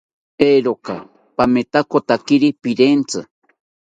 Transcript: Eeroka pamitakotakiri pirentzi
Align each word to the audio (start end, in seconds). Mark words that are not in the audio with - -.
Eeroka 0.45 0.95
pamitakotakiri 1.35 2.49
pirentzi 2.61 3.19